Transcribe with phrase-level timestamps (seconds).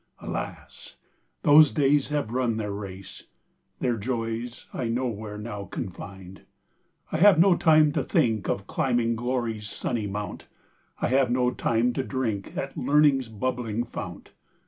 [0.17, 0.95] Alas,
[1.43, 3.25] those days have run their race,
[3.81, 6.41] Their joys I nowhere now can find.
[7.11, 10.47] I have no time to think Of climbing Glory's sunny mount
[11.03, 14.31] I have no time to drink At Learning's bubbling fount!